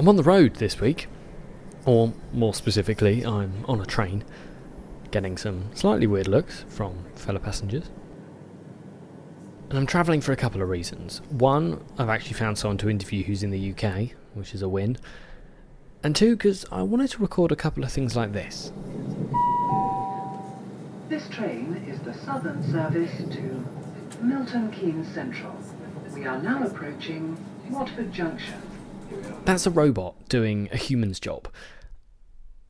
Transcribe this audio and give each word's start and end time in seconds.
I'm 0.00 0.08
on 0.08 0.16
the 0.16 0.22
road 0.22 0.54
this 0.54 0.80
week, 0.80 1.08
or 1.84 2.14
more 2.32 2.54
specifically, 2.54 3.22
I'm 3.22 3.66
on 3.66 3.82
a 3.82 3.84
train, 3.84 4.24
getting 5.10 5.36
some 5.36 5.64
slightly 5.74 6.06
weird 6.06 6.26
looks 6.26 6.64
from 6.70 7.04
fellow 7.16 7.38
passengers. 7.38 7.90
And 9.68 9.78
I'm 9.78 9.84
travelling 9.84 10.22
for 10.22 10.32
a 10.32 10.36
couple 10.36 10.62
of 10.62 10.70
reasons. 10.70 11.20
One, 11.28 11.84
I've 11.98 12.08
actually 12.08 12.32
found 12.32 12.56
someone 12.56 12.78
to 12.78 12.88
interview 12.88 13.24
who's 13.24 13.42
in 13.42 13.50
the 13.50 13.72
UK, 13.72 14.12
which 14.32 14.54
is 14.54 14.62
a 14.62 14.70
win. 14.70 14.96
And 16.02 16.16
two, 16.16 16.34
because 16.34 16.64
I 16.72 16.80
wanted 16.80 17.10
to 17.10 17.18
record 17.18 17.52
a 17.52 17.56
couple 17.56 17.84
of 17.84 17.92
things 17.92 18.16
like 18.16 18.32
this. 18.32 18.72
This 21.10 21.28
train 21.28 21.84
is 21.86 22.00
the 22.00 22.14
southern 22.14 22.62
service 22.72 23.18
to 23.18 23.66
Milton 24.22 24.70
Keynes 24.70 25.12
Central. 25.12 25.54
We 26.14 26.24
are 26.24 26.40
now 26.40 26.64
approaching 26.64 27.36
Watford 27.68 28.14
Junction. 28.14 28.69
That's 29.44 29.66
a 29.66 29.70
robot 29.70 30.28
doing 30.28 30.68
a 30.72 30.76
human's 30.76 31.20
job. 31.20 31.48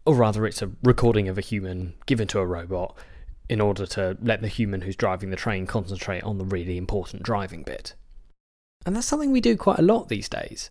Or 0.07 0.15
rather, 0.15 0.47
it's 0.47 0.62
a 0.62 0.71
recording 0.83 1.29
of 1.29 1.37
a 1.37 1.43
human 1.43 1.95
given 2.07 2.27
to 2.29 2.39
a 2.39 2.47
robot 2.47 2.97
in 3.48 3.61
order 3.61 3.85
to 3.85 4.17
let 4.23 4.41
the 4.41 4.48
human 4.48 4.83
who's 4.83 4.97
driving 4.97 5.31
the 5.31 5.37
train 5.37 5.67
concentrate 5.67 6.23
on 6.23 6.39
the 6.39 6.45
really 6.45 6.79
important 6.79 7.23
driving 7.23 7.62
bit. 7.62 7.95
And 8.87 8.97
that's 8.97 9.07
something 9.07 9.33
we 9.33 9.41
do 9.41 9.57
quite 9.57 9.79
a 9.79 9.83
lot 9.83 10.09
these 10.09 10.29
days. 10.29 10.71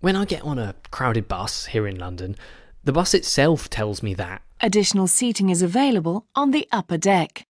When 0.00 0.14
I 0.14 0.26
get 0.26 0.42
on 0.42 0.58
a 0.58 0.76
crowded 0.90 1.26
bus 1.26 1.66
here 1.66 1.88
in 1.88 1.98
London, 1.98 2.36
the 2.84 2.92
bus 2.92 3.14
itself 3.14 3.68
tells 3.68 4.02
me 4.02 4.14
that. 4.14 4.42
Additional 4.60 5.08
seating 5.08 5.50
is 5.50 5.62
available 5.62 6.26
on 6.36 6.52
the 6.52 6.68
upper 6.70 6.98
deck. 6.98 7.47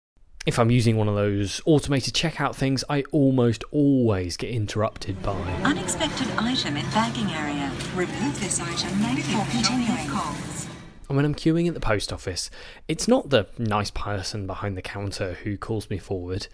If 0.46 0.60
I'm 0.60 0.70
using 0.70 0.98
one 0.98 1.08
of 1.08 1.16
those 1.16 1.62
automated 1.66 2.14
checkout 2.14 2.54
things, 2.54 2.84
I 2.90 3.04
almost 3.14 3.64
always 3.72 4.36
get 4.36 4.50
interrupted 4.50 5.24
by. 5.24 5.32
Unexpected 5.64 6.28
item 6.38 6.76
in 6.76 6.86
bagging 6.90 7.30
area. 7.32 7.72
Remove 7.96 8.38
this 8.42 8.60
item 8.60 9.16
before 9.16 9.46
continuing 9.50 10.10
calls. 10.10 10.68
And 11.08 11.16
when 11.16 11.24
I'm 11.24 11.34
queuing 11.34 11.70
at 11.70 11.74
the 11.74 11.80
post 11.80 12.12
office, 12.12 12.50
it's 12.90 13.08
not 13.08 13.30
the 13.30 13.48
nice 13.58 13.90
person 13.92 14.46
behind 14.46 14.76
the 14.76 14.82
counter 14.82 15.38
who 15.46 15.58
calls 15.58 15.90
me 15.90 15.98
forward. 15.98 16.48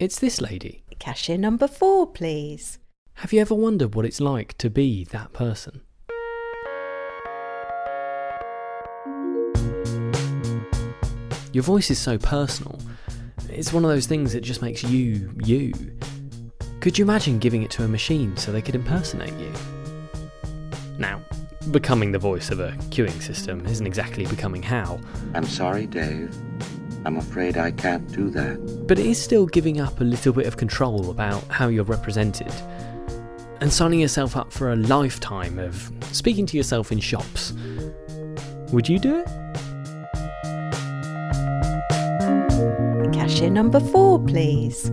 It's 0.00 0.18
this 0.18 0.40
lady. 0.40 0.82
Cashier 0.98 1.38
number 1.38 1.68
four, 1.68 2.08
please. 2.08 2.80
Have 3.18 3.32
you 3.32 3.40
ever 3.40 3.54
wondered 3.54 3.94
what 3.94 4.04
it's 4.04 4.20
like 4.20 4.58
to 4.58 4.68
be 4.68 5.04
that 5.04 5.32
person? 5.32 5.82
Your 11.52 11.62
voice 11.62 11.92
is 11.92 12.00
so 12.00 12.18
personal. 12.18 12.80
It's 13.54 13.72
one 13.72 13.84
of 13.84 13.90
those 13.90 14.06
things 14.06 14.32
that 14.32 14.40
just 14.40 14.62
makes 14.62 14.82
you, 14.82 15.30
you. 15.44 15.72
Could 16.80 16.98
you 16.98 17.04
imagine 17.04 17.38
giving 17.38 17.62
it 17.62 17.70
to 17.72 17.84
a 17.84 17.88
machine 17.88 18.36
so 18.36 18.50
they 18.50 18.60
could 18.60 18.74
impersonate 18.74 19.32
you? 19.34 19.52
Now, 20.98 21.22
becoming 21.70 22.10
the 22.10 22.18
voice 22.18 22.50
of 22.50 22.58
a 22.58 22.72
queuing 22.90 23.22
system 23.22 23.64
isn't 23.66 23.86
exactly 23.86 24.26
becoming 24.26 24.60
HAL, 24.62 25.00
I'm 25.34 25.44
sorry, 25.44 25.86
Dave. 25.86 26.34
I'm 27.04 27.16
afraid 27.16 27.56
I 27.56 27.70
can't 27.70 28.10
do 28.12 28.28
that. 28.30 28.86
but 28.88 28.98
it 28.98 29.06
is 29.06 29.22
still 29.22 29.46
giving 29.46 29.80
up 29.80 30.00
a 30.00 30.04
little 30.04 30.32
bit 30.32 30.46
of 30.46 30.56
control 30.56 31.10
about 31.10 31.44
how 31.44 31.68
you're 31.68 31.84
represented 31.84 32.52
and 33.60 33.72
signing 33.72 34.00
yourself 34.00 34.36
up 34.36 34.52
for 34.52 34.72
a 34.72 34.76
lifetime 34.76 35.58
of 35.58 35.92
speaking 36.12 36.44
to 36.46 36.56
yourself 36.56 36.90
in 36.90 36.98
shops. 36.98 37.52
Would 38.72 38.88
you 38.88 38.98
do 38.98 39.20
it? 39.20 39.28
Number 43.40 43.80
four, 43.80 44.24
please. 44.24 44.90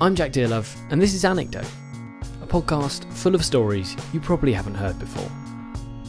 I'm 0.00 0.14
Jack 0.14 0.32
Dearlove, 0.32 0.74
and 0.90 1.00
this 1.00 1.12
is 1.12 1.24
Anecdote, 1.24 1.68
a 2.42 2.46
podcast 2.46 3.10
full 3.12 3.34
of 3.34 3.44
stories 3.44 3.94
you 4.14 4.20
probably 4.20 4.52
haven't 4.52 4.74
heard 4.74 4.98
before. 4.98 5.30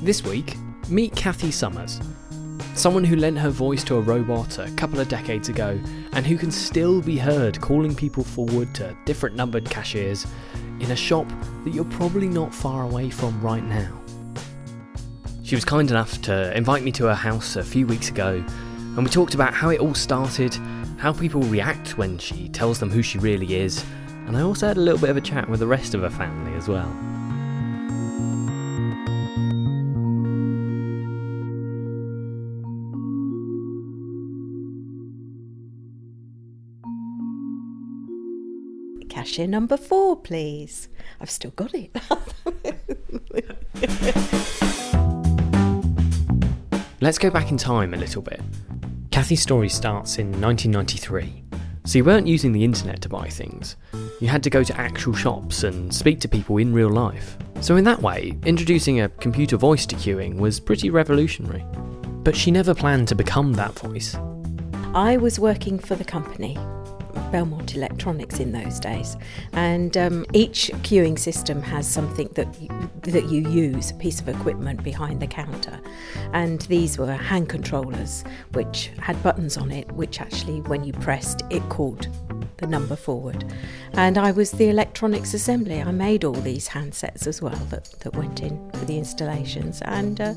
This 0.02 0.24
week, 0.24 0.56
meet 0.88 1.14
Kathy 1.16 1.52
Summers, 1.52 2.00
someone 2.74 3.04
who 3.04 3.18
lent 3.18 3.38
her 3.38 3.50
voice 3.50 3.84
to 3.84 3.98
a 3.98 4.02
robot 4.02 4.60
a 4.60 4.72
couple 4.72 5.00
of 5.00 5.10
decades 5.10 5.50
ago 5.50 5.80
and 6.14 6.26
who 6.26 6.38
can 6.38 6.52
still 6.52 7.02
be 7.02 7.18
heard 7.18 7.60
calling 7.60 7.94
people 7.94 8.24
forward 8.24 8.74
to 8.76 8.96
different 9.06 9.36
numbered 9.36 9.70
cashiers 9.70 10.26
in 10.80 10.92
a 10.92 10.96
shop 10.96 11.28
that 11.66 11.74
you're 11.74 11.84
probably 11.86 12.28
not 12.28 12.56
far 12.56 12.84
away 12.84 13.10
from 13.10 13.40
right 13.42 13.64
now. 13.64 13.92
She 15.50 15.56
was 15.56 15.66
kind 15.66 15.90
enough 15.90 16.22
to 16.22 16.56
invite 16.56 16.84
me 16.84 16.92
to 16.92 17.06
her 17.06 17.16
house 17.16 17.56
a 17.56 17.64
few 17.64 17.88
weeks 17.88 18.10
ago, 18.10 18.46
and 18.78 18.98
we 19.00 19.10
talked 19.10 19.34
about 19.34 19.52
how 19.52 19.70
it 19.70 19.80
all 19.80 19.96
started, 19.96 20.54
how 20.98 21.12
people 21.12 21.42
react 21.42 21.98
when 21.98 22.20
she 22.20 22.50
tells 22.50 22.80
them 22.80 22.92
who 22.92 23.02
she 23.02 23.18
really 23.18 23.56
is, 23.56 23.84
and 24.28 24.38
I 24.38 24.42
also 24.42 24.68
had 24.68 24.78
a 24.78 24.80
little 24.80 25.00
bit 25.00 25.10
of 25.10 25.18
a 25.18 25.22
chat 25.22 25.50
with 25.50 25.62
the 25.62 25.66
rest 25.66 25.96
of 25.96 26.02
her 26.02 26.10
family 26.12 26.54
as 26.54 26.68
well. 26.68 26.86
Cashier 39.10 39.48
number 39.48 39.78
four, 39.78 40.16
please. 40.16 40.90
I've 41.20 41.32
still 41.32 41.50
got 41.50 41.74
it. 41.74 41.90
Let's 47.02 47.18
go 47.18 47.30
back 47.30 47.50
in 47.50 47.56
time 47.56 47.94
a 47.94 47.98
little 47.98 48.22
bit. 48.22 48.42
Kathy's 49.10 49.42
story 49.42 49.70
starts 49.70 50.18
in 50.18 50.28
1993. 50.42 51.44
So 51.86 51.98
you 51.98 52.04
weren't 52.04 52.28
using 52.28 52.52
the 52.52 52.66
internet 52.66 53.02
to 53.04 53.10
buy 53.10 53.30
things. 53.30 53.78
You 54.20 54.28
had 54.28 54.44
to 54.44 54.50
go 54.50 54.66
to 54.66 54.78
actual 54.78 55.14
shops 55.14 55.64
and 55.64 55.96
speak 55.96 56.20
to 56.20 56.28
people 56.28 56.58
in 56.58 56.74
real 56.74 56.90
life. 56.90 57.38
So 57.62 57.78
in 57.78 57.86
that 57.86 58.02
way, 58.02 58.38
introducing 58.46 59.00
a 59.00 59.08
computer 59.08 59.56
voice 59.56 59.86
to 59.86 59.96
queuing 59.96 60.40
was 60.40 60.60
pretty 60.60 60.90
revolutionary. 60.90 61.64
But 62.24 62.36
she 62.36 62.52
never 62.52 62.76
planned 62.76 63.08
to 63.08 63.16
become 63.16 63.54
that 63.54 63.80
voice. 63.80 64.18
I 64.94 65.16
was 65.16 65.40
working 65.40 65.80
for 65.80 65.96
the 65.96 66.04
company, 66.04 66.58
Belmont 67.32 67.76
Electronics, 67.76 68.40
in 68.40 68.52
those 68.52 68.80
days, 68.80 69.18
and 69.54 69.96
um, 69.98 70.26
each 70.34 70.72
queuing 70.84 71.18
system 71.18 71.62
has 71.62 71.88
something 71.88 72.30
that 72.36 72.62
you, 72.62 72.70
that 73.02 73.26
you 73.30 73.50
use, 73.50 73.92
a 73.92 73.96
piece 73.96 74.20
of 74.20 74.30
equipment 74.30 74.84
behind 74.84 75.22
the 75.22 75.28
counter, 75.28 75.80
and 76.34 76.62
these 76.62 76.98
were 76.98 77.12
hand 77.14 77.50
controllers, 77.50 78.24
which 78.54 78.92
had 79.00 79.22
buttons 79.24 79.58
on 79.58 79.72
it, 79.72 79.92
which 79.94 80.22
actually, 80.22 80.62
when 80.62 80.84
you 80.84 80.94
pressed, 80.94 81.44
it 81.50 81.68
called 81.70 82.08
the 82.58 82.68
number 82.68 82.96
forward. 82.96 83.46
And 83.94 84.18
I 84.18 84.32
was 84.32 84.52
the 84.52 84.70
electronics 84.70 85.34
assembly. 85.34 85.82
I 85.82 85.92
made 85.92 86.24
all 86.24 86.34
these 86.34 86.68
handsets 86.68 87.26
as 87.26 87.42
well 87.42 87.56
that, 87.70 87.86
that 88.02 88.16
went 88.16 88.42
in 88.42 88.70
for 88.72 88.86
the 88.86 88.98
installations. 88.98 89.82
And 89.84 90.20
uh, 90.22 90.34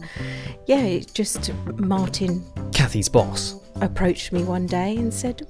yeah, 0.67 0.83
it 0.83 1.13
just 1.15 1.53
Martin 1.77 2.45
Kathy's 2.73 3.09
boss. 3.09 3.57
approached 3.81 4.33
me 4.33 4.45
one 4.45 4.67
day 4.67 4.97
and 4.97 5.13
said, 5.13 5.47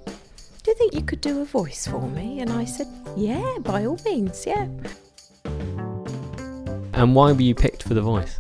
Do 0.62 0.70
you 0.70 0.76
think 0.76 0.94
you 0.94 1.02
could 1.02 1.20
do 1.20 1.40
a 1.40 1.44
voice 1.44 1.88
for 1.88 2.08
me? 2.08 2.38
And 2.38 2.50
I 2.50 2.64
said, 2.64 2.86
Yeah, 3.16 3.58
by 3.62 3.84
all 3.84 3.98
means, 4.04 4.46
yeah. 4.46 4.68
And 6.92 7.16
why 7.16 7.32
were 7.32 7.42
you 7.42 7.54
picked 7.54 7.82
for 7.82 7.94
the 7.94 8.00
voice? 8.00 8.38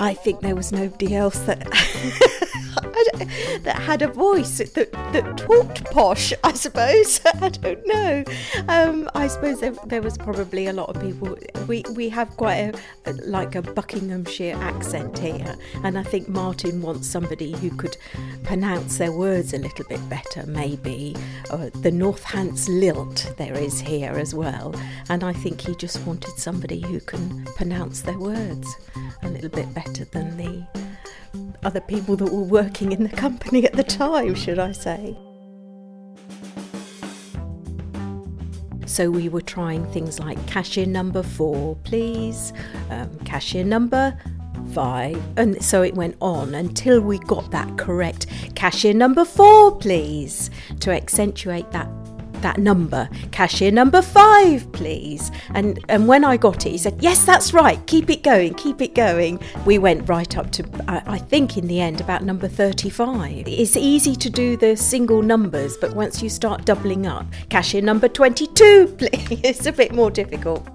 I 0.00 0.14
think 0.14 0.40
there 0.40 0.56
was 0.56 0.72
nobody 0.72 1.14
else 1.14 1.38
that 1.40 1.60
that 3.64 3.76
had 3.76 4.00
a 4.00 4.08
voice 4.08 4.58
that, 4.58 4.92
that 4.92 5.36
talked 5.36 5.84
posh, 5.90 6.32
I 6.42 6.54
suppose. 6.54 7.20
I 7.26 7.50
don't 7.50 7.86
know. 7.86 8.24
Um, 8.68 9.10
I 9.14 9.26
suppose 9.26 9.60
there, 9.60 9.74
there 9.84 10.00
was 10.00 10.16
probably 10.16 10.68
a 10.68 10.72
lot 10.72 10.88
of 10.88 11.02
people. 11.02 11.36
We, 11.66 11.84
we 11.94 12.08
have 12.08 12.34
quite 12.38 12.80
a 13.04 13.12
like 13.26 13.54
a 13.54 13.62
Buckinghamshire 13.62 14.56
accent 14.56 15.18
here, 15.18 15.54
and 15.84 15.98
I 15.98 16.02
think 16.02 16.28
Martin 16.28 16.80
wants 16.80 17.06
somebody 17.06 17.52
who 17.52 17.68
could 17.76 17.98
pronounce 18.42 18.96
their 18.96 19.12
words 19.12 19.52
a 19.52 19.58
little 19.58 19.84
bit 19.86 20.00
better, 20.08 20.46
maybe. 20.46 21.14
Uh, 21.50 21.68
the 21.74 21.90
Northants 21.90 22.68
lilt 22.68 23.34
there 23.36 23.54
is 23.54 23.80
here 23.80 24.12
as 24.12 24.34
well, 24.34 24.74
and 25.10 25.22
I 25.22 25.34
think 25.34 25.60
he 25.60 25.74
just 25.74 26.00
wanted 26.06 26.38
somebody 26.38 26.80
who 26.80 27.00
can 27.00 27.44
pronounce 27.56 28.00
their 28.00 28.18
words 28.18 28.66
a 29.22 29.28
little 29.28 29.50
bit 29.50 29.72
better 29.74 29.89
than 30.12 30.36
the 30.36 30.66
other 31.62 31.80
people 31.80 32.16
that 32.16 32.32
were 32.32 32.42
working 32.42 32.92
in 32.92 33.02
the 33.02 33.16
company 33.16 33.64
at 33.64 33.74
the 33.74 33.84
time, 33.84 34.34
should 34.34 34.58
I 34.58 34.72
say. 34.72 35.16
So 38.86 39.10
we 39.10 39.28
were 39.28 39.40
trying 39.40 39.86
things 39.92 40.18
like 40.18 40.44
cashier 40.46 40.86
number 40.86 41.22
four, 41.22 41.76
please, 41.84 42.52
um, 42.90 43.16
cashier 43.20 43.64
number 43.64 44.18
five, 44.72 45.22
and 45.36 45.62
so 45.62 45.82
it 45.82 45.94
went 45.94 46.16
on 46.20 46.54
until 46.54 47.00
we 47.00 47.18
got 47.20 47.50
that 47.52 47.78
correct. 47.78 48.26
Cashier 48.56 48.92
number 48.92 49.24
four, 49.24 49.76
please, 49.76 50.50
to 50.80 50.90
accentuate 50.90 51.70
that 51.70 51.88
that 52.42 52.58
number, 52.58 53.08
cashier 53.32 53.70
number 53.70 54.02
five, 54.02 54.70
please. 54.72 55.30
And 55.54 55.78
and 55.88 56.08
when 56.08 56.24
I 56.24 56.36
got 56.36 56.66
it, 56.66 56.70
he 56.70 56.78
said, 56.78 56.96
yes, 57.00 57.24
that's 57.24 57.52
right. 57.52 57.84
Keep 57.86 58.10
it 58.10 58.22
going, 58.22 58.54
keep 58.54 58.80
it 58.80 58.94
going. 58.94 59.40
We 59.66 59.78
went 59.78 60.08
right 60.08 60.36
up 60.36 60.50
to, 60.52 60.64
I, 60.88 61.02
I 61.14 61.18
think, 61.18 61.56
in 61.56 61.66
the 61.66 61.80
end, 61.80 62.00
about 62.00 62.24
number 62.24 62.48
35. 62.48 63.44
It's 63.46 63.76
easy 63.76 64.16
to 64.16 64.30
do 64.30 64.56
the 64.56 64.76
single 64.76 65.22
numbers, 65.22 65.76
but 65.76 65.94
once 65.94 66.22
you 66.22 66.28
start 66.28 66.64
doubling 66.64 67.06
up, 67.06 67.26
cashier 67.48 67.82
number 67.82 68.08
22, 68.08 68.94
please. 68.98 69.40
It's 69.42 69.66
a 69.66 69.72
bit 69.72 69.92
more 69.92 70.10
difficult. 70.10 70.66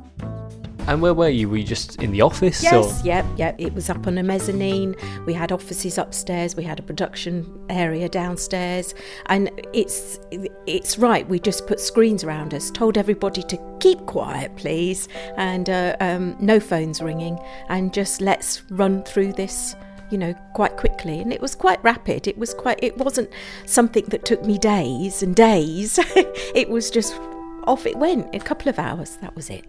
And 0.88 1.02
where 1.02 1.16
were 1.16 1.30
you? 1.30 1.50
Were 1.50 1.58
you 1.58 1.64
just 1.64 2.02
in 2.02 2.12
the 2.12 2.22
office? 2.22 2.62
Yes, 2.62 3.02
Or? 3.02 3.06
yep, 3.06 3.26
yep. 3.38 3.56
It 3.58 3.74
was 3.74 3.90
up 3.90 4.06
on 4.06 4.20
a 4.20 4.24
mezzanine. 4.24 4.96
We 5.26 5.34
had 5.34 5.52
offices 5.52 5.98
upstairs. 5.98 6.56
We 6.56 6.64
had 6.64 6.80
a 6.80 6.84
production 6.84 7.60
area 7.70 8.08
downstairs, 8.08 8.94
and 9.26 9.50
it's 9.74 10.20
it's 10.68 11.00
right. 11.00 11.28
We 11.28 11.40
just 11.40 11.66
put 11.66 11.80
screens 11.80 12.24
around 12.24 12.54
us, 12.54 12.70
told 12.70 13.00
everybody 13.00 13.42
to 13.44 13.78
keep 13.80 14.06
quiet, 14.06 14.56
please, 14.58 15.08
and 15.38 15.70
uh, 15.72 15.96
um, 16.02 16.36
no 16.40 16.60
phones 16.60 17.02
ringing, 17.02 17.40
and 17.70 17.92
just 17.92 18.22
let's 18.22 18.62
run 18.70 19.04
through 19.04 19.34
this. 19.34 19.76
You 20.12 20.20
know, 20.20 20.36
quite 20.54 20.78
quickly, 20.78 21.20
and 21.20 21.34
it 21.34 21.42
was 21.42 21.56
quite 21.56 21.84
rapid. 21.84 22.28
It 22.28 22.38
was 22.38 22.54
quite. 22.54 22.80
It 22.84 22.96
wasn't 22.96 23.32
something 23.66 24.06
that 24.10 24.24
took 24.24 24.46
me 24.46 24.60
days 24.60 25.24
and 25.24 25.36
days. 25.36 25.98
it 26.16 26.70
was 26.70 26.92
just 26.92 27.20
off 27.64 27.88
it 27.88 27.96
went. 27.96 28.36
A 28.36 28.40
couple 28.40 28.70
of 28.70 28.78
hours. 28.78 29.18
That 29.18 29.36
was 29.36 29.50
it. 29.50 29.66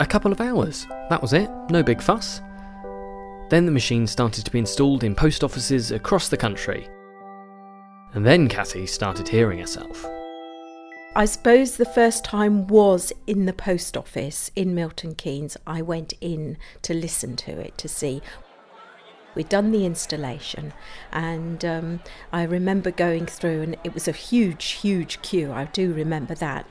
A 0.00 0.06
couple 0.06 0.32
of 0.32 0.40
hours. 0.40 0.86
That 1.10 1.20
was 1.20 1.34
it. 1.34 1.50
No 1.68 1.82
big 1.82 2.00
fuss. 2.00 2.40
Then 3.50 3.66
the 3.66 3.70
machine 3.70 4.06
started 4.06 4.46
to 4.46 4.50
be 4.50 4.58
installed 4.58 5.04
in 5.04 5.14
post 5.14 5.44
offices 5.44 5.92
across 5.92 6.30
the 6.30 6.38
country. 6.38 6.88
And 8.14 8.24
then 8.24 8.48
Kathy 8.48 8.86
started 8.86 9.28
hearing 9.28 9.58
herself. 9.58 10.08
I 11.14 11.26
suppose 11.26 11.76
the 11.76 11.84
first 11.84 12.24
time 12.24 12.66
was 12.66 13.12
in 13.26 13.44
the 13.44 13.52
post 13.52 13.94
office 13.94 14.50
in 14.56 14.74
Milton 14.74 15.16
Keynes. 15.16 15.58
I 15.66 15.82
went 15.82 16.14
in 16.22 16.56
to 16.80 16.94
listen 16.94 17.36
to 17.36 17.58
it 17.60 17.76
to 17.76 17.86
see. 17.86 18.22
We'd 19.34 19.50
done 19.50 19.70
the 19.70 19.84
installation, 19.84 20.72
and 21.12 21.62
um, 21.64 22.00
I 22.32 22.44
remember 22.44 22.90
going 22.90 23.26
through, 23.26 23.62
and 23.62 23.76
it 23.84 23.92
was 23.92 24.08
a 24.08 24.12
huge, 24.12 24.70
huge 24.70 25.20
queue. 25.20 25.52
I 25.52 25.66
do 25.66 25.92
remember 25.92 26.34
that. 26.36 26.66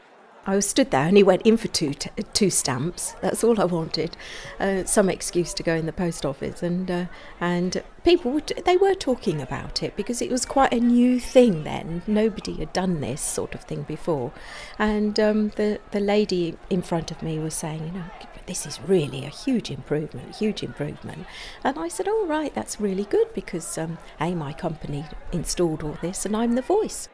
I 0.50 0.56
was 0.56 0.66
stood 0.66 0.90
there 0.90 1.06
and 1.06 1.16
he 1.16 1.22
went 1.22 1.44
in 1.44 1.58
for 1.58 1.68
two 1.68 1.94
t- 1.94 2.10
two 2.34 2.50
stamps. 2.50 3.14
That's 3.22 3.44
all 3.44 3.62
I 3.62 3.66
wanted. 3.66 4.18
Uh, 4.60 4.84
some 4.84 5.08
excuse 5.08 5.54
to 5.54 5.62
go 5.62 5.76
in 5.76 5.86
the 5.86 5.94
post 5.94 6.26
office, 6.26 6.64
and 6.64 6.90
uh, 6.90 7.06
and 7.40 7.84
people 8.04 8.32
would, 8.32 8.48
they 8.66 8.76
were 8.76 8.96
talking 8.96 9.44
about 9.44 9.84
it 9.84 9.96
because 9.96 10.24
it 10.24 10.32
was 10.32 10.48
quite 10.48 10.74
a 10.74 10.80
new 10.80 11.20
thing 11.20 11.66
then. 11.66 12.02
Nobody 12.08 12.54
had 12.54 12.74
done 12.74 13.00
this 13.00 13.22
sort 13.22 13.54
of 13.54 13.62
thing 13.62 13.84
before, 13.84 14.32
and 14.80 15.20
um, 15.20 15.50
the 15.50 15.80
the 15.92 16.00
lady 16.00 16.58
in 16.72 16.82
front 16.82 17.12
of 17.12 17.22
me 17.22 17.38
was 17.38 17.54
saying, 17.54 17.86
you 17.86 17.92
know. 17.92 18.06
This 18.48 18.66
is 18.66 18.82
really 18.82 19.26
a 19.26 19.30
huge 19.30 19.70
improvement, 19.70 20.36
huge 20.38 20.64
improvement. 20.64 21.28
And 21.64 21.78
I 21.78 21.88
said, 21.88 22.08
"All 22.08 22.26
right, 22.26 22.52
that's 22.56 22.82
really 22.82 23.06
good 23.06 23.32
because, 23.36 23.78
um, 23.78 24.00
hey, 24.18 24.34
my 24.34 24.54
company 24.54 25.06
installed 25.32 25.84
all 25.84 25.98
this, 26.02 26.26
and 26.26 26.36
I'm 26.36 26.56
the 26.56 26.64
voice." 26.64 27.10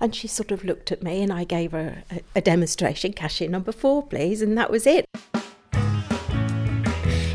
And 0.00 0.14
she 0.14 0.26
sort 0.26 0.50
of 0.50 0.64
looked 0.64 0.90
at 0.90 1.02
me 1.02 1.22
and 1.22 1.32
I 1.32 1.44
gave 1.44 1.72
her 1.72 2.02
a, 2.10 2.20
a 2.36 2.40
demonstration, 2.40 3.12
cashier 3.12 3.48
number 3.48 3.72
four, 3.72 4.04
please, 4.04 4.42
and 4.42 4.58
that 4.58 4.70
was 4.70 4.86
it. 4.86 5.04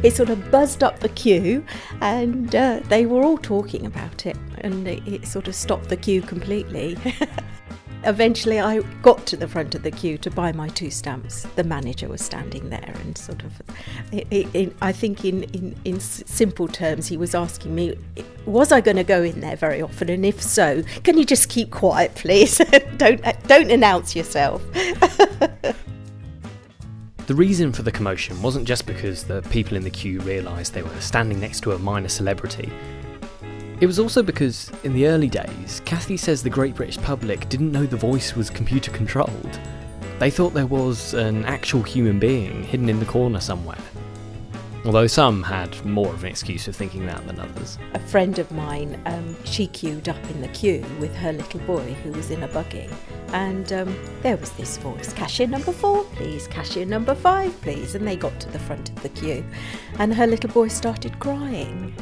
It 0.04 0.14
sort 0.16 0.30
of 0.30 0.52
buzzed 0.52 0.84
up 0.84 1.00
the 1.00 1.10
queue 1.10 1.66
and 2.02 2.54
uh, 2.56 2.82
they 2.88 3.06
were 3.06 3.24
all 3.24 3.38
talking 3.38 3.86
about 3.86 4.26
it 4.26 4.38
and 4.60 4.88
it, 4.88 5.08
it 5.08 5.28
sort 5.28 5.48
of 5.48 5.56
stopped 5.56 5.90
the 5.90 5.98
queue 5.98 6.22
completely. 6.22 6.98
Eventually, 8.04 8.60
I 8.60 8.80
got 9.02 9.26
to 9.28 9.38
the 9.38 9.48
front 9.48 9.76
of 9.76 9.84
the 9.84 9.92
queue 9.92 10.18
to 10.20 10.32
buy 10.32 10.52
my 10.52 10.70
two 10.70 10.90
stamps. 10.90 11.44
The 11.56 11.64
manager 11.64 12.08
was 12.08 12.22
standing 12.22 12.70
there, 12.70 12.94
and 13.02 13.18
sort 13.18 13.44
of, 13.44 13.62
I 14.82 14.92
think, 14.92 15.26
in, 15.26 15.44
in, 15.44 15.76
in 15.84 16.00
simple 16.00 16.68
terms, 16.68 17.08
he 17.08 17.18
was 17.18 17.36
asking 17.36 17.76
me, 17.76 17.98
was 18.46 18.72
I 18.72 18.82
going 18.82 18.98
to 18.98 19.04
go 19.04 19.24
in 19.24 19.42
there 19.42 19.56
very 19.56 19.82
often, 19.82 20.10
and 20.10 20.26
if 20.26 20.42
so, 20.42 20.84
can 21.04 21.18
you 21.18 21.26
just 21.26 21.50
keep 21.50 21.72
quiet, 21.72 22.16
please? 22.16 22.58
don't 22.98 23.22
don't 23.48 23.72
announce 23.72 24.16
yourself. 24.16 24.62
The 27.28 27.36
reason 27.36 27.74
for 27.74 27.82
the 27.82 27.92
commotion 27.92 28.42
wasn't 28.42 28.66
just 28.66 28.86
because 28.86 29.26
the 29.26 29.42
people 29.50 29.76
in 29.76 29.84
the 29.84 29.90
queue 29.90 30.22
realised 30.22 30.74
they 30.74 30.82
were 30.82 31.02
standing 31.02 31.42
next 31.42 31.60
to 31.64 31.74
a 31.74 31.78
minor 31.78 32.08
celebrity. 32.08 32.72
It 33.80 33.86
was 33.86 34.00
also 34.00 34.24
because, 34.24 34.72
in 34.84 34.94
the 34.94 35.06
early 35.06 35.30
days, 35.30 35.84
Kathy 35.86 36.18
says 36.18 36.42
the 36.42 36.50
great 36.50 36.74
British 36.74 36.98
public 36.98 37.48
didn't 37.48 37.72
know 37.72 37.86
the 37.86 37.96
voice 37.96 38.36
was 38.36 38.50
computer 38.50 38.90
controlled. 38.90 39.60
They 40.18 40.32
thought 40.32 40.56
there 40.56 40.66
was 40.66 41.14
an 41.14 41.46
actual 41.46 41.84
human 41.84 42.18
being 42.18 42.64
hidden 42.64 42.90
in 42.90 43.00
the 43.00 43.06
corner 43.06 43.40
somewhere. 43.40 43.78
Although 44.84 45.06
some 45.06 45.44
had 45.44 45.86
more 45.86 46.08
of 46.08 46.24
an 46.24 46.30
excuse 46.32 46.66
for 46.66 46.72
thinking 46.72 47.06
that 47.06 47.28
than 47.28 47.40
others. 47.40 47.78
a 47.94 48.00
friend 48.00 48.40
of 48.40 48.52
mine, 48.52 49.00
um, 49.06 49.36
she 49.44 49.68
queued 49.68 50.10
up 50.10 50.24
in 50.32 50.42
the 50.42 50.48
queue 50.50 50.84
with 51.00 51.14
her 51.16 51.34
little 51.34 51.60
boy 51.62 51.94
who 52.04 52.12
was 52.14 52.32
in 52.32 52.42
a 52.42 52.48
buggy. 52.48 52.90
And 53.28 53.72
um, 53.74 53.96
there 54.24 54.38
was 54.38 54.50
this 54.54 54.78
voice 54.78 55.14
cashier 55.14 55.46
number 55.46 55.72
four, 55.72 56.04
please, 56.16 56.48
cashier 56.48 56.86
number 56.86 57.14
five, 57.14 57.60
please. 57.62 57.94
And 57.94 58.08
they 58.08 58.16
got 58.16 58.40
to 58.40 58.50
the 58.50 58.60
front 58.60 58.90
of 58.90 59.04
the 59.04 59.10
queue. 59.10 59.46
And 60.00 60.16
her 60.16 60.26
little 60.26 60.50
boy 60.50 60.70
started 60.70 61.20
crying. 61.20 61.94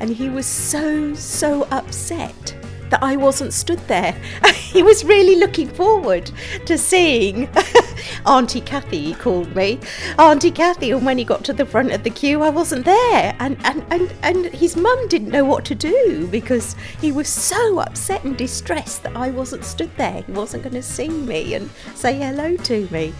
And 0.00 0.10
he 0.10 0.28
was 0.28 0.46
so, 0.46 1.14
so 1.14 1.66
upset 1.70 2.56
that 2.90 3.02
I 3.02 3.16
wasn't 3.16 3.52
stood 3.52 3.80
there. 3.88 4.12
he 4.54 4.82
was 4.82 5.04
really 5.04 5.36
looking 5.36 5.68
forward 5.68 6.30
to 6.66 6.78
seeing 6.78 7.48
Auntie 8.26 8.60
Kathy, 8.60 9.00
he 9.00 9.14
called 9.14 9.54
me. 9.56 9.80
Auntie 10.18 10.50
Kathy, 10.50 10.92
and 10.92 11.04
when 11.04 11.18
he 11.18 11.24
got 11.24 11.44
to 11.44 11.52
the 11.52 11.66
front 11.66 11.92
of 11.92 12.04
the 12.04 12.10
queue, 12.10 12.42
I 12.42 12.50
wasn't 12.50 12.84
there. 12.84 13.36
And, 13.40 13.56
and, 13.64 13.84
and, 13.90 14.14
and 14.22 14.46
his 14.46 14.76
mum 14.76 15.08
didn't 15.08 15.30
know 15.30 15.44
what 15.44 15.64
to 15.66 15.74
do 15.74 16.28
because 16.30 16.76
he 17.00 17.10
was 17.10 17.28
so 17.28 17.80
upset 17.80 18.24
and 18.24 18.36
distressed 18.36 19.02
that 19.02 19.16
I 19.16 19.30
wasn't 19.30 19.64
stood 19.64 19.90
there. 19.96 20.22
He 20.22 20.32
wasn't 20.32 20.62
going 20.62 20.74
to 20.74 20.82
see 20.82 21.08
me 21.08 21.54
and 21.54 21.70
say 21.94 22.14
hello 22.18 22.56
to 22.56 22.88
me. 22.90 23.12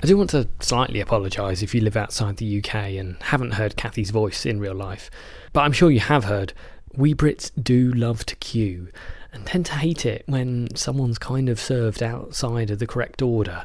I 0.00 0.06
do 0.06 0.16
want 0.16 0.30
to 0.30 0.48
slightly 0.60 1.00
apologise 1.00 1.60
if 1.60 1.74
you 1.74 1.80
live 1.80 1.96
outside 1.96 2.36
the 2.36 2.58
UK 2.58 2.74
and 2.74 3.20
haven't 3.20 3.54
heard 3.54 3.76
Kathy's 3.76 4.10
voice 4.10 4.46
in 4.46 4.60
real 4.60 4.74
life, 4.74 5.10
but 5.52 5.62
I'm 5.62 5.72
sure 5.72 5.90
you 5.90 5.98
have 5.98 6.24
heard 6.24 6.52
we 6.94 7.14
Brits 7.14 7.50
do 7.60 7.92
love 7.92 8.24
to 8.26 8.36
queue 8.36 8.88
and 9.32 9.44
tend 9.44 9.66
to 9.66 9.74
hate 9.74 10.06
it 10.06 10.22
when 10.26 10.68
someone's 10.76 11.18
kind 11.18 11.48
of 11.48 11.58
served 11.58 12.00
outside 12.00 12.70
of 12.70 12.78
the 12.78 12.86
correct 12.86 13.22
order. 13.22 13.64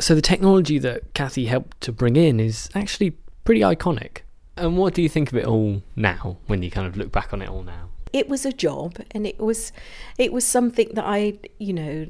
So 0.00 0.16
the 0.16 0.22
technology 0.22 0.78
that 0.80 1.14
Kathy 1.14 1.46
helped 1.46 1.80
to 1.82 1.92
bring 1.92 2.16
in 2.16 2.40
is 2.40 2.68
actually 2.74 3.12
pretty 3.44 3.60
iconic. 3.60 4.18
And 4.56 4.76
what 4.76 4.92
do 4.92 5.02
you 5.02 5.08
think 5.08 5.30
of 5.30 5.38
it 5.38 5.46
all 5.46 5.82
now 5.94 6.38
when 6.48 6.64
you 6.64 6.70
kind 6.70 6.88
of 6.88 6.96
look 6.96 7.12
back 7.12 7.32
on 7.32 7.40
it 7.42 7.48
all 7.48 7.62
now? 7.62 7.90
it 8.14 8.28
was 8.28 8.46
a 8.46 8.52
job 8.52 8.96
and 9.10 9.26
it 9.26 9.38
was 9.40 9.72
it 10.18 10.32
was 10.32 10.46
something 10.46 10.88
that 10.94 11.04
I 11.04 11.36
you 11.58 11.72
know 11.72 12.06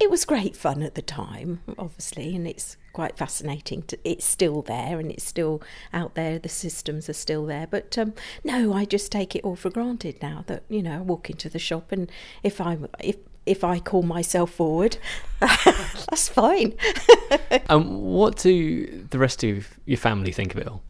it 0.00 0.10
was 0.10 0.24
great 0.24 0.56
fun 0.56 0.82
at 0.82 0.94
the 0.94 1.02
time 1.02 1.60
obviously 1.78 2.34
and 2.34 2.46
it's 2.46 2.76
quite 2.92 3.16
fascinating 3.16 3.82
to, 3.82 3.98
it's 4.04 4.24
still 4.24 4.62
there 4.62 4.98
and 4.98 5.10
it's 5.10 5.24
still 5.24 5.62
out 5.92 6.14
there 6.14 6.38
the 6.38 6.48
systems 6.48 7.08
are 7.08 7.14
still 7.14 7.46
there 7.46 7.66
but 7.68 7.96
um, 7.98 8.12
no 8.44 8.72
I 8.72 8.84
just 8.84 9.12
take 9.12 9.36
it 9.36 9.44
all 9.44 9.56
for 9.56 9.70
granted 9.70 10.20
now 10.22 10.44
that 10.46 10.64
you 10.68 10.82
know 10.82 10.96
I 10.96 11.00
walk 11.00 11.30
into 11.30 11.48
the 11.48 11.58
shop 11.58 11.92
and 11.92 12.10
if 12.42 12.60
I'm 12.60 12.88
if 13.00 13.16
if 13.46 13.64
I 13.64 13.78
call 13.78 14.02
myself 14.02 14.50
forward 14.50 14.98
that's 15.40 16.28
fine 16.28 16.74
And 17.68 18.00
what 18.02 18.36
do 18.38 19.04
the 19.10 19.18
rest 19.18 19.44
of 19.44 19.78
your 19.84 19.98
family 19.98 20.32
think 20.32 20.54
of 20.54 20.60
it 20.60 20.68
all? 20.68 20.82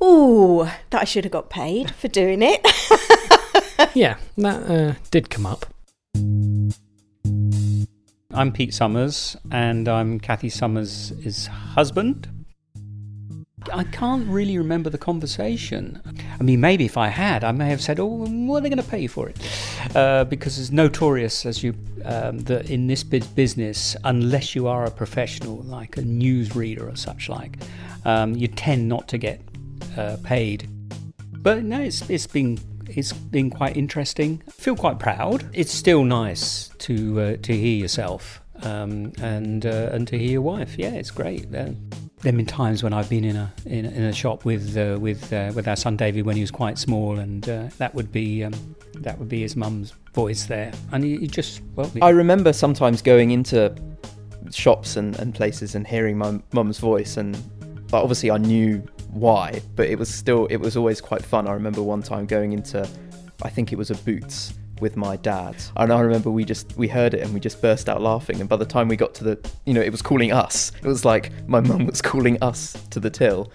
Oh, 0.00 0.72
that 0.90 1.02
I 1.02 1.04
should 1.04 1.24
have 1.24 1.32
got 1.32 1.50
paid 1.50 1.90
for 1.92 2.08
doing 2.08 2.42
it. 2.42 2.66
Yeah, 3.94 4.16
that 4.36 4.70
uh, 4.70 4.94
did 5.10 5.30
come 5.30 5.46
up. 5.46 5.66
I'm 8.38 8.52
Pete 8.52 8.72
Summers, 8.72 9.36
and 9.50 9.88
I'm 9.88 10.20
Kathy 10.20 10.48
Summers' 10.48 11.48
husband. 11.48 12.28
I 13.72 13.82
can't 13.82 14.28
really 14.28 14.56
remember 14.56 14.90
the 14.90 14.96
conversation. 14.96 16.00
I 16.38 16.44
mean, 16.44 16.60
maybe 16.60 16.84
if 16.84 16.96
I 16.96 17.08
had, 17.08 17.42
I 17.42 17.50
may 17.50 17.68
have 17.68 17.80
said, 17.80 17.98
"Oh, 17.98 18.06
what 18.06 18.58
are 18.58 18.60
they 18.60 18.68
going 18.68 18.80
to 18.80 18.88
pay 18.88 19.00
you 19.00 19.08
for 19.08 19.28
it?" 19.28 19.36
Uh, 19.96 20.22
because 20.22 20.56
it's 20.56 20.70
notorious, 20.70 21.46
as 21.46 21.64
you, 21.64 21.74
um, 22.04 22.38
that 22.44 22.70
in 22.70 22.86
this 22.86 23.02
business, 23.02 23.96
unless 24.04 24.54
you 24.54 24.68
are 24.68 24.84
a 24.84 24.90
professional, 24.92 25.56
like 25.62 25.96
a 25.96 26.02
newsreader 26.02 26.92
or 26.92 26.94
such 26.94 27.28
like, 27.28 27.56
um, 28.04 28.36
you 28.36 28.46
tend 28.46 28.88
not 28.88 29.08
to 29.08 29.18
get 29.18 29.40
uh, 29.96 30.16
paid. 30.22 30.68
But 31.32 31.64
no, 31.64 31.80
it's 31.80 32.08
it's 32.08 32.28
been 32.28 32.60
it's 32.88 33.12
been 33.12 33.50
quite 33.50 33.76
interesting. 33.76 34.42
I 34.48 34.50
feel 34.50 34.76
quite 34.76 34.98
proud. 34.98 35.48
It's 35.52 35.72
still 35.72 36.04
nice 36.04 36.68
to 36.78 37.20
uh, 37.20 37.36
to 37.42 37.52
hear 37.56 37.76
yourself 37.76 38.40
um, 38.62 39.12
and 39.20 39.64
uh, 39.66 39.90
and 39.92 40.06
to 40.08 40.18
hear 40.18 40.30
your 40.30 40.42
wife. 40.42 40.76
Yeah, 40.78 40.90
it's 40.90 41.10
great. 41.10 41.46
Uh, 41.46 41.70
there 42.20 42.32
have 42.32 42.36
been 42.36 42.46
times 42.46 42.82
when 42.82 42.92
I've 42.92 43.08
been 43.08 43.24
in 43.24 43.36
a 43.36 43.52
in, 43.66 43.84
a- 43.86 43.90
in 43.90 44.02
a 44.04 44.12
shop 44.12 44.44
with 44.44 44.76
uh, 44.76 44.98
with 45.00 45.32
uh, 45.32 45.52
with 45.54 45.68
our 45.68 45.76
son 45.76 45.96
David 45.96 46.26
when 46.26 46.34
he 46.36 46.42
was 46.42 46.50
quite 46.50 46.76
small, 46.78 47.18
and 47.18 47.48
uh, 47.48 47.68
that 47.78 47.94
would 47.94 48.10
be 48.10 48.42
um, 48.44 48.52
that 48.96 49.18
would 49.18 49.28
be 49.28 49.40
his 49.42 49.54
mum's 49.54 49.94
voice 50.14 50.46
there, 50.46 50.72
and 50.92 51.04
he, 51.04 51.16
he 51.18 51.26
just 51.28 51.60
well, 51.76 51.90
I 52.02 52.08
remember 52.10 52.52
sometimes 52.52 53.02
going 53.02 53.30
into 53.30 53.72
shops 54.50 54.96
and, 54.96 55.16
and 55.18 55.34
places 55.34 55.74
and 55.74 55.86
hearing 55.86 56.18
my 56.18 56.40
mum's 56.52 56.78
voice, 56.78 57.16
and 57.16 57.36
but 57.88 58.02
obviously 58.02 58.30
I 58.32 58.38
knew 58.38 58.82
why, 59.10 59.60
but 59.74 59.88
it 59.88 59.98
was 59.98 60.12
still 60.12 60.46
it 60.46 60.56
was 60.56 60.76
always 60.76 61.00
quite 61.00 61.24
fun. 61.24 61.46
I 61.46 61.52
remember 61.52 61.82
one 61.82 62.02
time 62.02 62.26
going 62.26 62.52
into, 62.52 62.88
I 63.42 63.48
think 63.48 63.72
it 63.72 63.76
was 63.76 63.90
a 63.90 63.94
Boots 63.96 64.54
with 64.80 64.96
my 64.96 65.16
dad, 65.16 65.56
and 65.76 65.92
I 65.92 66.00
remember 66.00 66.30
we 66.30 66.44
just 66.44 66.76
we 66.76 66.88
heard 66.88 67.14
it 67.14 67.22
and 67.22 67.34
we 67.34 67.40
just 67.40 67.60
burst 67.60 67.88
out 67.88 68.00
laughing. 68.00 68.40
And 68.40 68.48
by 68.48 68.56
the 68.56 68.66
time 68.66 68.88
we 68.88 68.96
got 68.96 69.14
to 69.14 69.24
the, 69.24 69.50
you 69.64 69.74
know, 69.74 69.80
it 69.80 69.90
was 69.90 70.02
calling 70.02 70.32
us. 70.32 70.72
It 70.82 70.86
was 70.86 71.04
like 71.04 71.32
my 71.48 71.60
mum 71.60 71.86
was 71.86 72.02
calling 72.02 72.40
us 72.42 72.72
to 72.90 73.00
the 73.00 73.10
till. 73.10 73.50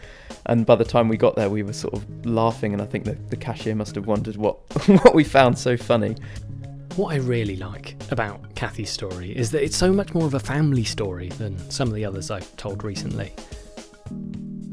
And 0.47 0.65
by 0.65 0.75
the 0.75 0.83
time 0.83 1.07
we 1.07 1.15
got 1.15 1.37
there, 1.37 1.49
we 1.49 1.63
were 1.63 1.71
sort 1.71 1.93
of 1.93 2.25
laughing, 2.25 2.73
and 2.73 2.81
I 2.81 2.85
think 2.85 3.05
the, 3.05 3.13
the 3.29 3.37
cashier 3.37 3.75
must 3.75 3.95
have 3.95 4.07
wondered 4.07 4.35
what 4.35 4.57
what 4.87 5.15
we 5.15 5.23
found 5.23 5.57
so 5.57 5.77
funny. 5.77 6.15
What 6.95 7.13
I 7.13 7.17
really 7.17 7.55
like 7.55 7.95
about 8.11 8.53
Kathy's 8.55 8.91
story 8.91 9.35
is 9.35 9.49
that 9.51 9.63
it's 9.63 9.75
so 9.75 9.91
much 9.91 10.13
more 10.13 10.25
of 10.25 10.35
a 10.35 10.39
family 10.39 10.83
story 10.83 11.29
than 11.29 11.57
some 11.71 11.87
of 11.87 11.95
the 11.95 12.05
others 12.05 12.29
I've 12.29 12.55
told 12.55 12.83
recently. 12.83 13.33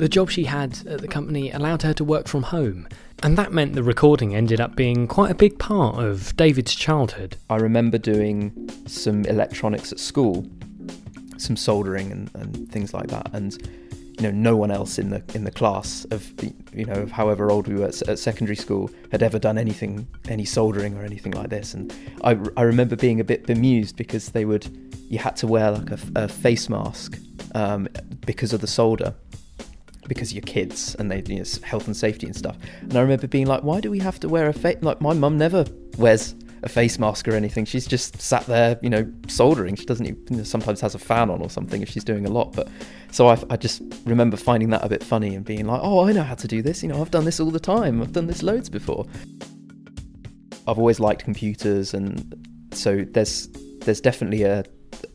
The 0.01 0.09
job 0.09 0.31
she 0.31 0.45
had 0.45 0.79
at 0.87 1.03
the 1.03 1.09
company 1.09 1.51
allowed 1.51 1.83
her 1.83 1.93
to 1.93 2.05
work 2.05 2.27
from 2.27 2.45
home, 2.45 2.89
and 3.23 3.37
that 3.37 3.53
meant 3.53 3.75
the 3.75 3.83
recording 3.83 4.35
ended 4.35 4.59
up 4.59 4.75
being 4.75 5.07
quite 5.07 5.31
a 5.31 5.35
big 5.35 5.59
part 5.59 6.03
of 6.03 6.35
David's 6.37 6.75
childhood. 6.75 7.37
I 7.51 7.57
remember 7.57 7.99
doing 7.99 8.71
some 8.87 9.27
electronics 9.27 9.93
at 9.93 9.99
school, 10.01 10.47
some 11.37 11.55
soldering 11.55 12.11
and, 12.11 12.31
and 12.35 12.73
things 12.73 12.95
like 12.95 13.09
that, 13.09 13.29
and 13.35 13.53
you 14.17 14.23
know, 14.23 14.31
no 14.31 14.57
one 14.57 14.71
else 14.71 14.99
in 14.99 15.11
the 15.11 15.23
in 15.35 15.45
the 15.45 15.51
class 15.51 16.07
of 16.11 16.33
you 16.73 16.87
know, 16.87 16.95
of 16.95 17.11
however 17.11 17.51
old 17.51 17.69
we 17.69 17.75
were 17.75 17.89
at, 17.89 18.19
secondary 18.19 18.57
school 18.57 18.91
had 19.13 19.23
ever 19.23 19.39
done 19.39 19.59
anything, 19.59 20.09
any 20.31 20.47
soldering 20.47 20.97
or 20.97 21.05
anything 21.05 21.33
like 21.33 21.51
this. 21.51 21.75
And 21.75 21.93
I, 22.25 22.39
I 22.57 22.63
remember 22.63 22.97
being 22.97 23.21
a 23.21 23.25
bit 23.25 23.47
bemused 23.47 23.97
because 23.97 24.31
they 24.31 24.47
would, 24.47 24.67
you 25.11 25.19
had 25.19 25.37
to 25.37 25.47
wear 25.47 25.73
like 25.73 25.91
a, 25.91 25.99
a 26.15 26.29
face 26.29 26.71
mask 26.71 27.19
um, 27.55 27.87
because 28.25 28.55
of 28.55 28.63
the 28.63 28.67
solder 28.67 29.15
because 30.11 30.35
you're 30.35 30.43
kids 30.43 30.97
and 30.97 31.09
they 31.09 31.23
you 31.29 31.39
know, 31.39 31.45
health 31.63 31.87
and 31.87 31.97
safety 31.97 32.27
and 32.27 32.35
stuff. 32.35 32.59
And 32.81 32.97
I 32.97 33.01
remember 33.01 33.29
being 33.29 33.47
like, 33.47 33.63
why 33.63 33.81
do 33.81 33.93
we 33.93 34.01
have 34.01 34.19
to 34.21 34.29
wear 34.29 34.49
a 34.49 34.53
face? 34.53 34.79
Like 34.83 35.01
my 35.01 35.15
mum 35.15 35.39
never 35.39 35.65
wears 35.99 36.35
a 36.65 36.69
face 36.69 36.99
mask 36.99 37.29
or 37.29 37.35
anything. 37.37 37.65
She's 37.65 37.87
just 37.87 38.21
sat 38.21 38.45
there, 38.47 38.77
you 38.83 38.91
know, 38.91 39.09
soldering. 39.29 39.77
She 39.77 39.87
doesn't 39.87 40.05
even, 40.05 40.21
you 40.29 40.37
know, 40.39 40.43
sometimes 40.43 40.81
has 40.81 40.97
a 40.97 40.99
fan 40.99 41.31
on 41.31 41.41
or 41.41 41.49
something 41.49 41.81
if 41.81 41.89
she's 41.89 42.03
doing 42.03 42.27
a 42.27 42.29
lot. 42.29 42.53
But 42.53 42.67
so 43.13 43.29
I, 43.29 43.41
I 43.51 43.57
just 43.57 43.83
remember 44.05 44.37
finding 44.37 44.71
that 44.71 44.85
a 44.85 44.89
bit 44.89 45.05
funny 45.05 45.37
and 45.37 45.45
being 45.45 45.67
like, 45.69 45.81
oh, 45.81 46.09
I 46.09 46.11
know 46.11 46.25
how 46.25 46.35
to 46.35 46.49
do 46.49 46.61
this. 46.61 46.83
You 46.83 46.89
know, 46.89 47.01
I've 47.01 47.13
done 47.13 47.25
this 47.25 47.39
all 47.39 47.53
the 47.53 47.61
time. 47.61 48.03
I've 48.03 48.13
done 48.13 48.27
this 48.27 48.43
loads 48.43 48.69
before. 48.69 49.07
I've 50.67 50.79
always 50.79 50.99
liked 50.99 51.23
computers, 51.23 51.95
and 51.95 52.35
so 52.73 53.05
there's 53.13 53.49
there's 53.81 54.01
definitely 54.01 54.43
a, 54.43 54.65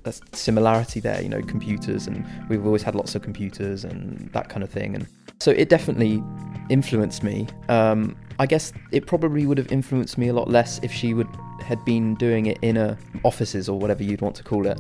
a 0.05 0.13
similarity 0.33 0.99
there. 0.99 1.21
You 1.21 1.29
know, 1.29 1.41
computers, 1.41 2.07
and 2.07 2.25
we've 2.49 2.65
always 2.65 2.83
had 2.83 2.95
lots 2.95 3.15
of 3.15 3.21
computers 3.21 3.83
and 3.83 4.29
that 4.33 4.49
kind 4.49 4.63
of 4.63 4.69
thing. 4.69 4.95
And 4.95 5.07
so 5.39 5.51
it 5.51 5.69
definitely 5.69 6.23
influenced 6.69 7.23
me. 7.23 7.47
Um, 7.69 8.15
I 8.39 8.45
guess 8.45 8.73
it 8.91 9.05
probably 9.07 9.45
would 9.45 9.57
have 9.57 9.71
influenced 9.71 10.17
me 10.17 10.27
a 10.27 10.33
lot 10.33 10.49
less 10.49 10.79
if 10.83 10.91
she 10.91 11.13
would 11.13 11.27
had 11.61 11.83
been 11.85 12.15
doing 12.15 12.47
it 12.47 12.59
in 12.61 12.77
a 12.77 12.97
offices 13.23 13.69
or 13.69 13.79
whatever 13.79 14.03
you'd 14.03 14.21
want 14.21 14.35
to 14.35 14.43
call 14.43 14.67
it. 14.67 14.79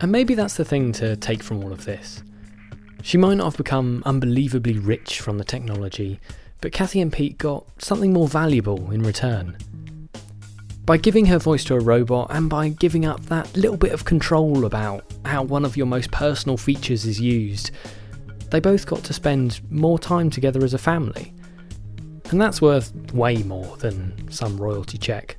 And 0.00 0.10
maybe 0.10 0.34
that's 0.34 0.54
the 0.54 0.64
thing 0.64 0.92
to 0.92 1.16
take 1.16 1.42
from 1.42 1.62
all 1.62 1.72
of 1.72 1.84
this. 1.84 2.22
She 3.02 3.16
might 3.16 3.34
not 3.34 3.44
have 3.44 3.56
become 3.56 4.02
unbelievably 4.06 4.78
rich 4.78 5.20
from 5.20 5.38
the 5.38 5.44
technology, 5.44 6.20
but 6.60 6.72
Kathy 6.72 7.00
and 7.00 7.12
Pete 7.12 7.38
got 7.38 7.66
something 7.78 8.12
more 8.12 8.28
valuable 8.28 8.90
in 8.90 9.02
return. 9.02 9.56
By 10.90 10.96
giving 10.96 11.26
her 11.26 11.38
voice 11.38 11.62
to 11.66 11.76
a 11.76 11.78
robot 11.78 12.26
and 12.30 12.50
by 12.50 12.70
giving 12.70 13.04
up 13.04 13.24
that 13.26 13.56
little 13.56 13.76
bit 13.76 13.92
of 13.92 14.04
control 14.04 14.64
about 14.64 15.04
how 15.24 15.44
one 15.44 15.64
of 15.64 15.76
your 15.76 15.86
most 15.86 16.10
personal 16.10 16.56
features 16.56 17.06
is 17.06 17.20
used, 17.20 17.70
they 18.50 18.58
both 18.58 18.86
got 18.86 19.04
to 19.04 19.12
spend 19.12 19.60
more 19.70 20.00
time 20.00 20.30
together 20.30 20.64
as 20.64 20.74
a 20.74 20.78
family. 20.78 21.32
And 22.32 22.40
that's 22.40 22.60
worth 22.60 22.92
way 23.14 23.44
more 23.44 23.76
than 23.76 24.32
some 24.32 24.56
royalty 24.56 24.98
check. 24.98 25.36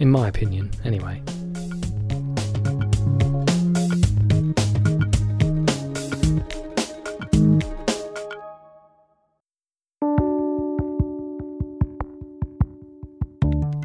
In 0.00 0.10
my 0.10 0.26
opinion, 0.26 0.72
anyway. 0.84 1.22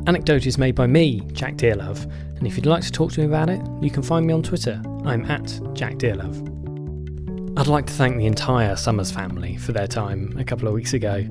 Anecdote 0.07 0.47
is 0.47 0.57
made 0.57 0.73
by 0.73 0.87
me, 0.87 1.19
Jack 1.33 1.55
Dearlove, 1.55 2.09
and 2.37 2.47
if 2.47 2.55
you'd 2.55 2.65
like 2.65 2.81
to 2.81 2.93
talk 2.93 3.11
to 3.11 3.19
me 3.19 3.25
about 3.25 3.49
it, 3.49 3.59
you 3.81 3.91
can 3.91 4.01
find 4.01 4.25
me 4.25 4.31
on 4.31 4.41
Twitter. 4.41 4.81
I'm 5.03 5.29
at 5.29 5.59
Jack 5.73 5.95
Dearlove. 5.95 7.59
I'd 7.59 7.67
like 7.67 7.87
to 7.87 7.93
thank 7.93 8.15
the 8.15 8.25
entire 8.25 8.77
Summers 8.77 9.11
family 9.11 9.57
for 9.57 9.73
their 9.73 9.85
time 9.85 10.33
a 10.39 10.45
couple 10.45 10.65
of 10.65 10.73
weeks 10.73 10.93
ago, 10.93 11.25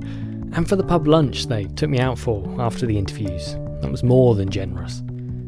and 0.52 0.68
for 0.68 0.76
the 0.76 0.84
pub 0.84 1.06
lunch 1.06 1.46
they 1.46 1.64
took 1.64 1.88
me 1.88 2.00
out 2.00 2.18
for 2.18 2.44
after 2.60 2.84
the 2.84 2.98
interviews. 2.98 3.54
That 3.80 3.90
was 3.90 4.02
more 4.02 4.34
than 4.34 4.50
generous. 4.50 5.02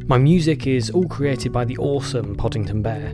My 0.07 0.17
music 0.17 0.67
is 0.67 0.89
all 0.89 1.07
created 1.07 1.53
by 1.53 1.67
the 1.67 1.77
awesome 1.77 2.35
Poddington 2.35 2.81
Bear. 2.81 3.11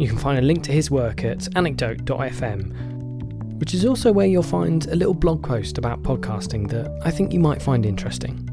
You 0.00 0.08
can 0.08 0.18
find 0.18 0.40
a 0.40 0.42
link 0.42 0.64
to 0.64 0.72
his 0.72 0.90
work 0.90 1.22
at 1.22 1.46
anecdote.fm, 1.56 3.60
which 3.60 3.72
is 3.72 3.84
also 3.84 4.10
where 4.10 4.26
you'll 4.26 4.42
find 4.42 4.88
a 4.88 4.96
little 4.96 5.14
blog 5.14 5.44
post 5.44 5.78
about 5.78 6.02
podcasting 6.02 6.68
that 6.70 6.90
I 7.04 7.12
think 7.12 7.32
you 7.32 7.38
might 7.38 7.62
find 7.62 7.86
interesting. 7.86 8.47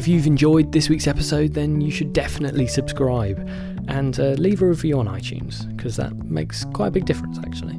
If 0.00 0.08
you've 0.08 0.26
enjoyed 0.26 0.72
this 0.72 0.88
week's 0.88 1.06
episode, 1.06 1.52
then 1.52 1.82
you 1.82 1.90
should 1.90 2.14
definitely 2.14 2.66
subscribe 2.66 3.46
and 3.88 4.18
uh, 4.18 4.28
leave 4.38 4.62
a 4.62 4.66
review 4.66 4.98
on 4.98 5.06
iTunes, 5.06 5.68
because 5.76 5.96
that 5.96 6.16
makes 6.24 6.64
quite 6.72 6.86
a 6.86 6.90
big 6.90 7.04
difference 7.04 7.38
actually. 7.40 7.74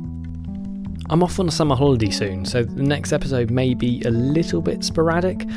I'm 1.09 1.23
off 1.23 1.39
on 1.39 1.47
a 1.47 1.51
summer 1.51 1.75
holiday 1.75 2.11
soon, 2.11 2.45
so 2.45 2.61
the 2.61 2.83
next 2.83 3.11
episode 3.11 3.49
may 3.49 3.73
be 3.73 4.03
a 4.05 4.11
little 4.11 4.61
bit 4.61 4.83
sporadic, 4.83 5.47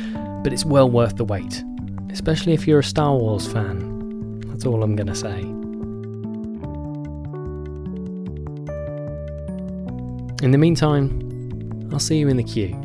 but 0.43 0.51
it's 0.51 0.65
well 0.65 0.89
worth 0.89 1.17
the 1.17 1.23
wait, 1.23 1.63
especially 2.09 2.53
if 2.53 2.67
you're 2.67 2.79
a 2.79 2.83
Star 2.83 3.15
Wars 3.15 3.45
fan. 3.45 4.39
That's 4.47 4.65
all 4.65 4.81
I'm 4.81 4.95
going 4.95 5.05
to 5.05 5.13
say. 5.13 5.41
In 10.43 10.49
the 10.49 10.57
meantime, 10.57 11.89
I'll 11.93 11.99
see 11.99 12.17
you 12.17 12.27
in 12.27 12.37
the 12.37 12.43
queue. 12.43 12.75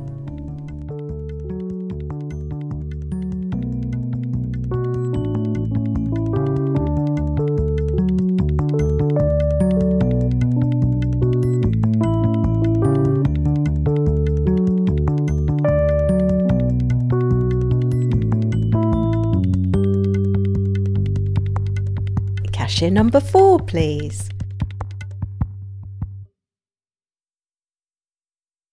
Cashier 22.80 22.90
number 22.90 23.20
four, 23.20 23.58
please. 23.58 24.30